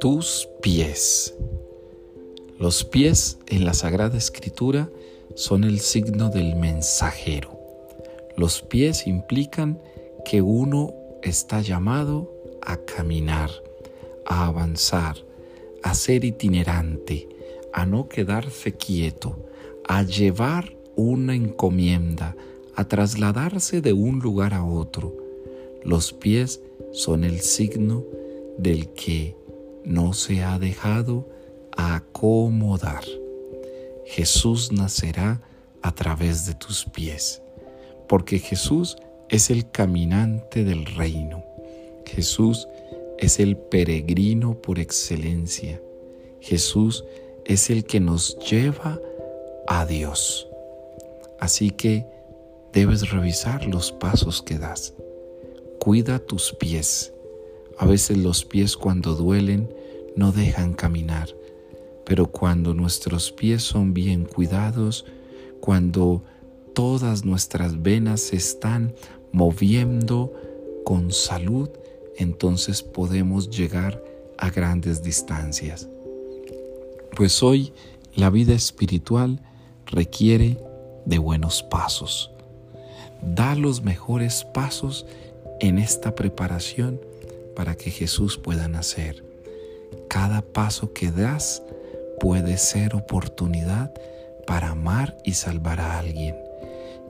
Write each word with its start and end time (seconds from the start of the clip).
Tus 0.00 0.48
pies. 0.62 1.34
Los 2.58 2.84
pies 2.84 3.38
en 3.46 3.64
la 3.64 3.74
Sagrada 3.74 4.18
Escritura 4.18 4.90
son 5.34 5.64
el 5.64 5.80
signo 5.80 6.28
del 6.28 6.56
mensajero. 6.56 7.58
Los 8.36 8.62
pies 8.62 9.06
implican 9.06 9.80
que 10.24 10.42
uno 10.42 10.94
está 11.22 11.60
llamado 11.60 12.32
a 12.62 12.76
caminar, 12.78 13.50
a 14.26 14.46
avanzar, 14.46 15.16
a 15.82 15.94
ser 15.94 16.24
itinerante, 16.24 17.28
a 17.72 17.86
no 17.86 18.08
quedarse 18.08 18.74
quieto, 18.74 19.46
a 19.88 20.02
llevar 20.02 20.76
una 20.96 21.34
encomienda, 21.34 22.36
a 22.76 22.84
trasladarse 22.84 23.80
de 23.80 23.92
un 23.92 24.20
lugar 24.20 24.54
a 24.54 24.64
otro. 24.64 25.16
Los 25.82 26.12
pies 26.12 26.60
son 26.92 27.24
el 27.24 27.40
signo 27.40 28.04
del 28.58 28.88
que 28.90 29.36
no 29.84 30.12
se 30.12 30.42
ha 30.42 30.58
dejado 30.58 31.28
acomodar. 31.76 33.04
Jesús 34.04 34.72
nacerá 34.72 35.40
a 35.82 35.94
través 35.94 36.46
de 36.46 36.54
tus 36.54 36.84
pies, 36.84 37.42
porque 38.08 38.38
Jesús 38.38 38.96
es 39.28 39.50
el 39.50 39.70
caminante 39.70 40.64
del 40.64 40.86
reino. 40.86 41.44
Jesús 42.04 42.68
es 43.18 43.40
el 43.40 43.56
peregrino 43.56 44.54
por 44.60 44.78
excelencia. 44.78 45.80
Jesús 46.40 47.04
es 47.44 47.70
el 47.70 47.84
que 47.84 48.00
nos 48.00 48.38
lleva 48.38 49.00
a 49.66 49.86
Dios. 49.86 50.48
Así 51.40 51.70
que 51.70 52.06
debes 52.76 53.10
revisar 53.10 53.64
los 53.64 53.90
pasos 53.90 54.42
que 54.42 54.58
das. 54.58 54.92
Cuida 55.80 56.18
tus 56.18 56.52
pies. 56.52 57.10
A 57.78 57.86
veces 57.86 58.18
los 58.18 58.44
pies 58.44 58.76
cuando 58.76 59.14
duelen 59.14 59.74
no 60.14 60.30
dejan 60.30 60.74
caminar, 60.74 61.34
pero 62.04 62.26
cuando 62.26 62.74
nuestros 62.74 63.32
pies 63.32 63.62
son 63.62 63.94
bien 63.94 64.26
cuidados, 64.26 65.06
cuando 65.60 66.22
todas 66.74 67.24
nuestras 67.24 67.80
venas 67.80 68.20
se 68.20 68.36
están 68.36 68.94
moviendo 69.32 70.34
con 70.84 71.12
salud, 71.12 71.70
entonces 72.18 72.82
podemos 72.82 73.48
llegar 73.48 74.04
a 74.36 74.50
grandes 74.50 75.02
distancias. 75.02 75.88
Pues 77.16 77.42
hoy 77.42 77.72
la 78.14 78.28
vida 78.28 78.52
espiritual 78.52 79.40
requiere 79.86 80.58
de 81.06 81.16
buenos 81.16 81.62
pasos. 81.62 82.35
Da 83.22 83.54
los 83.54 83.82
mejores 83.82 84.44
pasos 84.44 85.06
en 85.60 85.78
esta 85.78 86.14
preparación 86.14 87.00
para 87.54 87.74
que 87.74 87.90
Jesús 87.90 88.38
pueda 88.38 88.68
nacer. 88.68 89.24
Cada 90.08 90.42
paso 90.42 90.92
que 90.92 91.10
das 91.10 91.62
puede 92.20 92.58
ser 92.58 92.94
oportunidad 92.94 93.92
para 94.46 94.70
amar 94.70 95.16
y 95.24 95.32
salvar 95.32 95.80
a 95.80 95.98
alguien. 95.98 96.36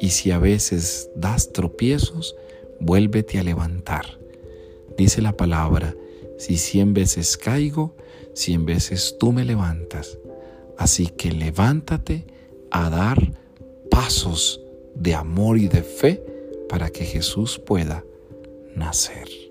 Y 0.00 0.10
si 0.10 0.30
a 0.30 0.38
veces 0.38 1.10
das 1.14 1.52
tropiezos, 1.52 2.36
vuélvete 2.80 3.38
a 3.38 3.42
levantar. 3.42 4.18
Dice 4.96 5.22
la 5.22 5.36
palabra, 5.36 5.94
si 6.38 6.58
cien 6.58 6.92
veces 6.92 7.36
caigo, 7.36 7.96
cien 8.34 8.66
veces 8.66 9.16
tú 9.18 9.32
me 9.32 9.44
levantas. 9.44 10.18
Así 10.76 11.06
que 11.06 11.30
levántate 11.32 12.26
a 12.70 12.90
dar 12.90 13.32
pasos 13.90 14.61
de 14.94 15.14
amor 15.14 15.58
y 15.58 15.68
de 15.68 15.82
fe 15.82 16.22
para 16.68 16.90
que 16.90 17.04
Jesús 17.04 17.58
pueda 17.58 18.04
nacer. 18.74 19.41